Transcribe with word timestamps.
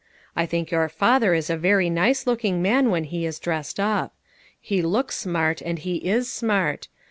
I 0.35 0.47
think 0.47 0.71
your 0.71 0.89
father 0.89 1.35
is 1.35 1.51
a 1.51 1.55
very 1.55 1.87
nice 1.87 2.25
looking 2.25 2.59
man 2.59 2.89
when 2.89 3.03
he 3.03 3.23
is 3.23 3.37
dressed 3.37 3.79
up. 3.79 4.15
He 4.59 4.81
looks 4.81 5.15
smart, 5.15 5.61
and 5.61 5.77
he 5.77 5.97
is 5.97 6.27
smart. 6.27 6.87